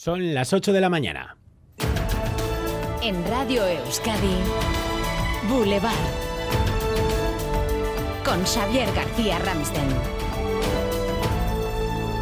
[0.00, 1.36] Son las 8 de la mañana.
[3.02, 4.36] En Radio Euskadi,
[5.48, 5.92] Boulevard.
[8.24, 9.88] Con Xavier García Ramsten.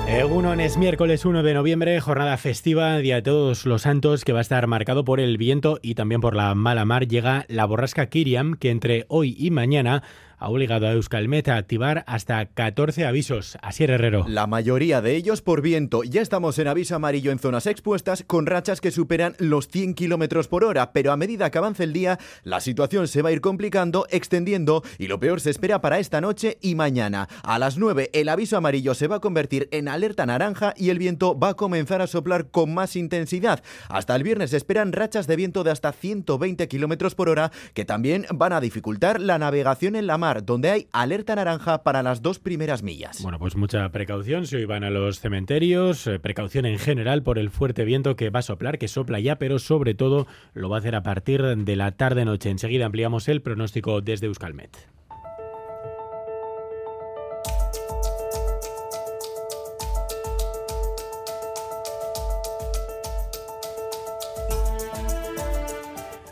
[0.09, 4.39] Egunon es miércoles 1 de noviembre, jornada festiva, Día de Todos los Santos, que va
[4.39, 7.07] a estar marcado por el viento y también por la mala mar.
[7.07, 10.03] Llega la borrasca Kiriam, que entre hoy y mañana
[10.39, 13.57] ha obligado a Euskalmet a activar hasta 14 avisos.
[13.63, 14.25] Así Herrero.
[14.29, 16.03] La mayoría de ellos por viento.
[16.03, 20.49] Ya estamos en aviso amarillo en zonas expuestas con rachas que superan los 100 kilómetros
[20.49, 23.41] por hora, pero a medida que avance el día, la situación se va a ir
[23.41, 27.29] complicando, extendiendo y lo peor se espera para esta noche y mañana.
[27.43, 30.99] A las 9 el aviso amarillo se va a convertir en alerta naranja y el
[30.99, 33.63] viento va a comenzar a soplar con más intensidad.
[33.89, 37.85] Hasta el viernes se esperan rachas de viento de hasta 120 kilómetros por hora que
[37.85, 42.23] también van a dificultar la navegación en la mar donde hay alerta naranja para las
[42.23, 43.23] dos primeras millas.
[43.23, 47.39] Bueno, pues mucha precaución si hoy van a los cementerios, eh, precaución en general por
[47.39, 50.77] el fuerte viento que va a soplar, que sopla ya, pero sobre todo lo va
[50.77, 52.51] a hacer a partir de la tarde-noche.
[52.51, 54.96] Enseguida ampliamos el pronóstico desde Euskalmet.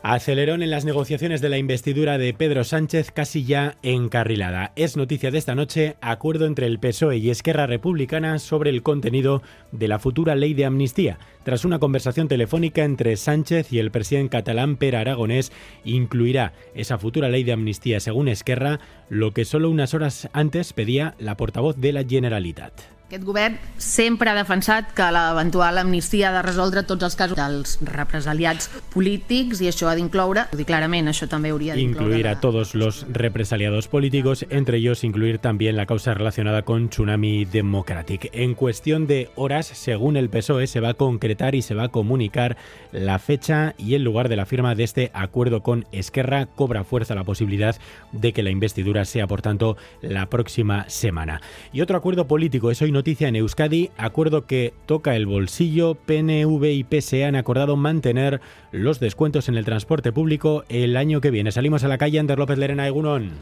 [0.06, 4.72] Acelerón en las negociaciones de la investidura de Pedro Sánchez casi ya encarrilada.
[4.76, 9.40] Es noticia de esta noche acuerdo entre el PSOE y Esquerra Republicana sobre el contenido
[9.72, 11.18] de la futura ley de amnistía.
[11.42, 15.52] Tras una conversación telefónica entre Sánchez y el presidente catalán Per Aragonés,
[15.84, 21.14] incluirá esa futura ley de amnistía, según Esquerra, lo que solo unas horas antes pedía
[21.18, 22.74] la portavoz de la Generalitat.
[23.04, 27.74] Aquest govern sempre ha defensat que l'eventual amnistia ha de resoldre tots els casos dels
[27.84, 32.08] represaliats polítics i això ha d'incloure, ho dic clarament, això també hauria d'incloure...
[32.08, 37.44] Incluir a todos los represaliados políticos, entre ellos incluir también la causa relacionada con Tsunami
[37.44, 38.30] Democratic.
[38.32, 41.88] En cuestión de horas, según el PSOE, se va a concretar y se va a
[41.88, 42.56] comunicar
[42.90, 46.46] la fecha y el lugar de la firma de este acuerdo con Esquerra.
[46.46, 47.76] Cobra fuerza la posibilidad
[48.12, 51.42] de que la investidura sea, por tanto, la próxima semana.
[51.70, 55.94] Y otro acuerdo político es hoy noticia en Euskadi, acuerdo que toca el bolsillo.
[55.94, 58.40] PNV y PSE han acordado mantener
[58.72, 61.52] los descuentos en el transporte público el año que viene.
[61.52, 63.32] Salimos a la calle, Ander López Lerena, Egunon.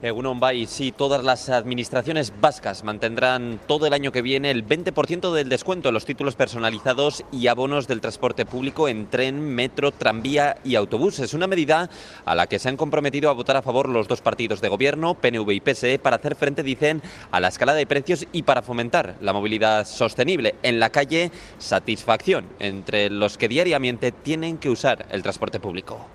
[0.00, 5.32] Egunon Bay, sí, todas las administraciones vascas mantendrán todo el año que viene el 20%
[5.32, 10.58] del descuento en los títulos personalizados y abonos del transporte público en tren, metro, tranvía
[10.62, 11.18] y autobús.
[11.18, 11.90] Es una medida
[12.24, 15.14] a la que se han comprometido a votar a favor los dos partidos de gobierno,
[15.14, 19.16] PNV y PSE, para hacer frente, dicen, a la escalada de precios y para fomentar
[19.20, 20.54] la movilidad sostenible.
[20.62, 26.06] En la calle, satisfacción entre los que diariamente tienen que usar el transporte público.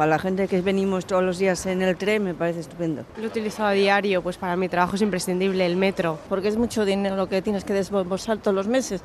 [0.00, 3.04] Para la gente que venimos todos los días en el tren me parece estupendo.
[3.20, 6.18] Lo utilizo a diario, pues para mi trabajo es imprescindible el metro.
[6.30, 9.02] Porque es mucho dinero lo que tienes que desembolsar todos los meses.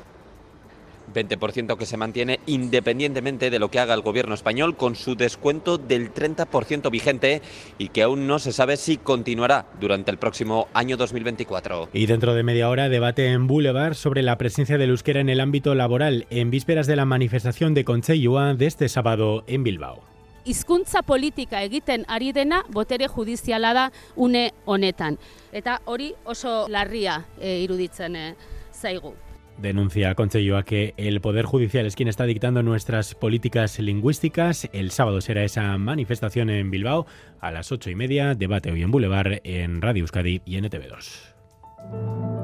[1.14, 5.76] 20% que se mantiene independientemente de lo que haga el gobierno español con su descuento
[5.76, 7.42] del 30% vigente
[7.76, 11.90] y que aún no se sabe si continuará durante el próximo año 2024.
[11.92, 15.40] Y dentro de media hora debate en Boulevard sobre la presencia del euskera en el
[15.40, 20.15] ámbito laboral en vísperas de la manifestación de Concheyua de este sábado en Bilbao.
[20.46, 25.18] Hizkuntza politika egiten ari dena botere judiziala une honetan.
[25.52, 28.34] Eta hori oso larria e, iruditzen e,
[28.72, 29.14] zaigu.
[29.58, 34.68] Denuncia Conchellua que el Poder Judicial es quien está dictando nuestras políticas lingüísticas.
[34.72, 37.06] El sábado será esa manifestación en Bilbao
[37.40, 38.34] a las ocho y media.
[38.34, 42.35] Debate hoy en Boulevard, en Radio Euskadi y en ETV2.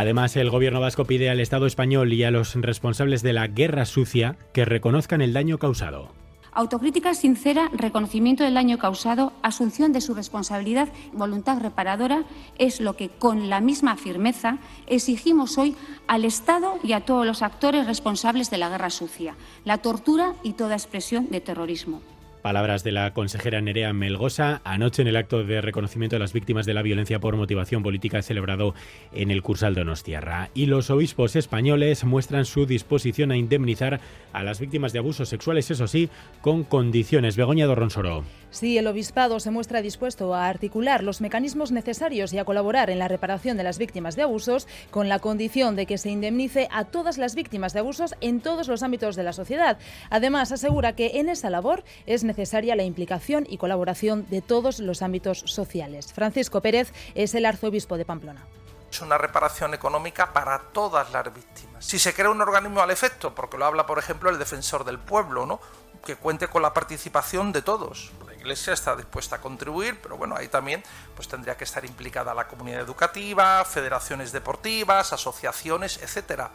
[0.00, 3.84] Además, el gobierno vasco pide al Estado español y a los responsables de la guerra
[3.84, 6.08] sucia que reconozcan el daño causado.
[6.52, 12.24] Autocrítica sincera, reconocimiento del daño causado, asunción de su responsabilidad, voluntad reparadora
[12.56, 14.56] es lo que con la misma firmeza
[14.86, 19.34] exigimos hoy al Estado y a todos los actores responsables de la guerra sucia,
[19.66, 22.00] la tortura y toda expresión de terrorismo.
[22.42, 26.64] Palabras de la consejera Nerea Melgosa anoche en el acto de reconocimiento de las víctimas
[26.64, 28.74] de la violencia por motivación política celebrado
[29.12, 30.48] en el Cursal Donostiarra.
[30.54, 34.00] Y los obispos españoles muestran su disposición a indemnizar
[34.32, 36.08] a las víctimas de abusos sexuales, eso sí,
[36.40, 37.36] con condiciones.
[37.36, 38.24] Begoña Dorronsoro.
[38.50, 42.98] Sí, el obispado se muestra dispuesto a articular los mecanismos necesarios y a colaborar en
[42.98, 46.84] la reparación de las víctimas de abusos con la condición de que se indemnice a
[46.84, 49.78] todas las víctimas de abusos en todos los ámbitos de la sociedad.
[50.10, 55.02] Además, asegura que en esa labor es necesaria la implicación y colaboración de todos los
[55.02, 56.12] ámbitos sociales.
[56.12, 58.46] Francisco Pérez es el arzobispo de Pamplona.
[58.90, 61.84] Es una reparación económica para todas las víctimas.
[61.84, 64.98] Si se crea un organismo al efecto, porque lo habla, por ejemplo, el defensor del
[64.98, 65.60] pueblo, ¿no?
[66.04, 68.12] que cuente con la participación de todos.
[68.40, 70.82] Iglesia está dispuesta a contribuir, pero bueno, ahí también
[71.14, 76.50] pues tendría que estar implicada la comunidad educativa, federaciones deportivas, asociaciones, etcétera.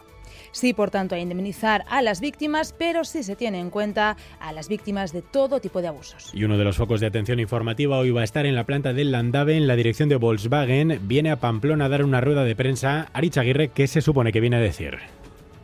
[0.52, 4.52] Sí, por tanto, a indemnizar a las víctimas, pero sí se tiene en cuenta a
[4.52, 6.30] las víctimas de todo tipo de abusos.
[6.32, 8.92] Y uno de los focos de atención informativa hoy va a estar en la planta
[8.92, 11.00] del Landave, en la dirección de Volkswagen.
[11.02, 13.08] Viene a Pamplona a dar una rueda de prensa.
[13.12, 14.98] Arich Aguirre, ¿qué se supone que viene a decir?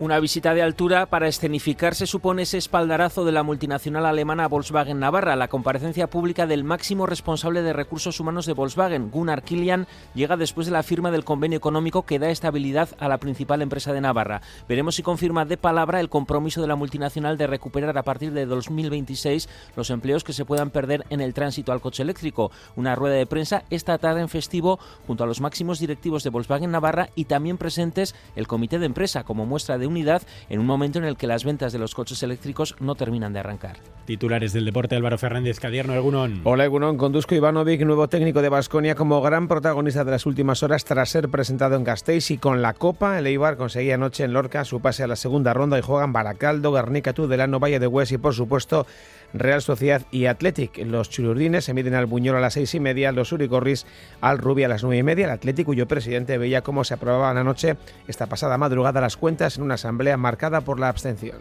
[0.00, 4.98] Una visita de altura para escenificar se supone ese espaldarazo de la multinacional alemana Volkswagen
[4.98, 5.36] Navarra.
[5.36, 10.66] La comparecencia pública del máximo responsable de recursos humanos de Volkswagen, Gunnar Kilian, llega después
[10.66, 14.40] de la firma del convenio económico que da estabilidad a la principal empresa de Navarra.
[14.66, 18.46] Veremos si confirma de palabra el compromiso de la multinacional de recuperar a partir de
[18.46, 22.50] 2026 los empleos que se puedan perder en el tránsito al coche eléctrico.
[22.76, 26.70] Una rueda de prensa esta tarde en festivo junto a los máximos directivos de Volkswagen
[26.70, 30.98] Navarra y también presentes el comité de empresa como muestra de unidad en un momento
[30.98, 33.76] en el que las ventas de los coches eléctricos no terminan de arrancar.
[34.04, 36.40] Titulares del deporte Álvaro Fernández Cadierno, Egunon.
[36.42, 40.84] Hola Egunon, conduzco Ivanovic, nuevo técnico de Basconia como gran protagonista de las últimas horas
[40.84, 44.64] tras ser presentado en Gasteiz y con la Copa el Eibar conseguía anoche en Lorca
[44.64, 48.18] su pase a la segunda ronda y juegan Baracaldo, Garnica, Tudelano, Valle de Hues y
[48.18, 48.86] por supuesto
[49.34, 50.78] Real Sociedad y Athletic.
[50.84, 53.86] Los chururdines se miden al Buñol a las seis y media, los Uricorris
[54.20, 55.26] al Rubí a las nueve y media.
[55.26, 57.76] El Athletic, cuyo presidente veía cómo se aprobaban anoche,
[58.08, 61.38] esta pasada madrugada, las cuentas en una asamblea marcada por la abstención.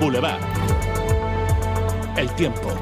[0.00, 0.40] Boulevard.
[2.16, 2.72] El tiempo.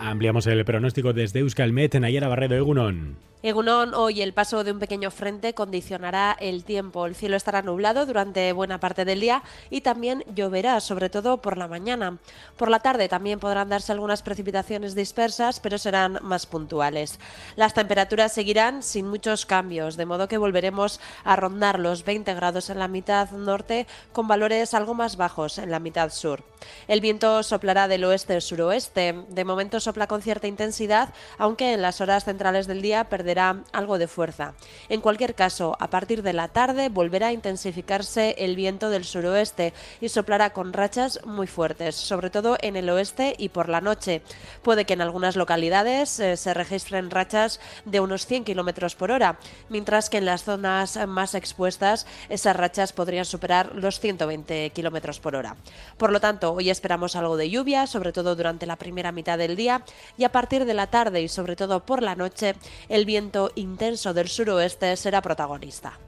[0.00, 3.16] Ampliamos el pronóstico desde Euskalmet, Nayara Barredo, Egunon.
[3.44, 7.04] Egunon, hoy el paso de un pequeño frente condicionará el tiempo.
[7.04, 11.58] El cielo estará nublado durante buena parte del día y también lloverá, sobre todo por
[11.58, 12.16] la mañana.
[12.56, 17.18] Por la tarde también podrán darse algunas precipitaciones dispersas, pero serán más puntuales.
[17.54, 22.70] Las temperaturas seguirán sin muchos cambios, de modo que volveremos a rondar los 20 grados
[22.70, 26.42] en la mitad norte con valores algo más bajos en la mitad sur.
[26.88, 29.26] El viento soplará del oeste-suroeste.
[29.28, 33.98] De momento sopla con cierta intensidad, aunque en las horas centrales del día perderá algo
[33.98, 34.54] de fuerza.
[34.88, 39.72] En cualquier caso, a partir de la tarde volverá a intensificarse el viento del suroeste
[40.00, 44.22] y soplará con rachas muy fuertes, sobre todo en el oeste y por la noche.
[44.62, 49.38] Puede que en algunas localidades eh, se registren rachas de unos 100 kilómetros por hora,
[49.68, 55.36] mientras que en las zonas más expuestas esas rachas podrían superar los 120 kilómetros por
[55.36, 55.56] hora.
[55.96, 59.56] Por lo tanto, hoy esperamos algo de lluvia, sobre todo durante la primera mitad del
[59.56, 59.84] día,
[60.16, 62.54] y a partir de la tarde y sobre todo por la noche,
[62.88, 63.23] el viento
[63.54, 65.98] intenso del suroeste será protagonista.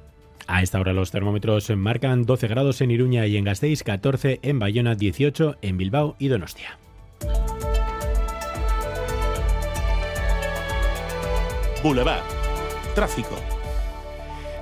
[0.46, 4.58] A esta hora los termómetros marcan 12 grados en Iruña y en Gasteiz, 14 en
[4.58, 6.78] Bayona, 18 en Bilbao y Donostia.
[11.82, 12.22] Boulevard.
[12.94, 13.55] Tráfico.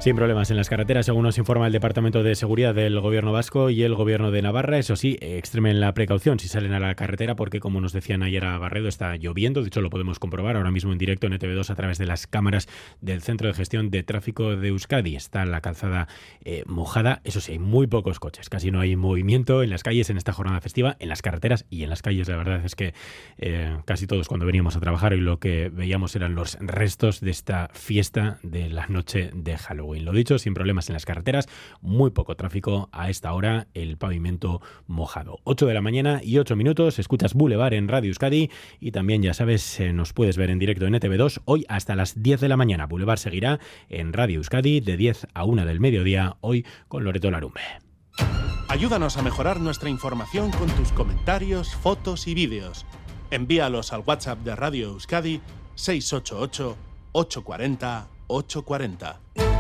[0.05, 3.71] Sin problemas en las carreteras, según nos informa el Departamento de Seguridad del Gobierno Vasco
[3.71, 4.77] y el Gobierno de Navarra.
[4.77, 8.45] Eso sí, extremen la precaución si salen a la carretera, porque como nos decían ayer
[8.45, 9.63] a Barredo, está lloviendo.
[9.63, 12.27] De hecho, lo podemos comprobar ahora mismo en directo en ETV2 a través de las
[12.27, 12.69] cámaras
[13.01, 15.17] del Centro de Gestión de Tráfico de Euskadi.
[15.17, 16.07] Está la calzada
[16.45, 17.23] eh, mojada.
[17.25, 18.51] Eso sí, hay muy pocos coches.
[18.51, 21.83] Casi no hay movimiento en las calles en esta jornada festiva, en las carreteras y
[21.83, 22.29] en las calles.
[22.29, 22.93] La verdad es que
[23.39, 27.31] eh, casi todos cuando veníamos a trabajar y lo que veíamos eran los restos de
[27.31, 29.94] esta fiesta de la noche de Halloween.
[30.01, 31.49] Lo dicho, sin problemas en las carreteras,
[31.81, 35.39] muy poco tráfico a esta hora, el pavimento mojado.
[35.45, 38.51] 8 de la mañana y 8 minutos, escuchas Boulevard en Radio Euskadi
[38.81, 42.23] y también ya sabes, eh, nos puedes ver en directo en ETV2 hoy hasta las
[42.23, 42.87] 10 de la mañana.
[42.87, 47.61] Boulevard seguirá en Radio Euskadi de 10 a 1 del mediodía, hoy con Loreto Larumbe.
[48.69, 52.87] Ayúdanos a mejorar nuestra información con tus comentarios, fotos y vídeos.
[53.31, 55.41] Envíalos al WhatsApp de Radio Euskadi
[55.75, 56.77] 688
[57.13, 59.54] 840 840.